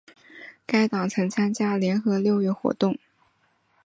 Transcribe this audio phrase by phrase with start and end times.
[0.65, 2.97] 该党曾参加联合六月运动。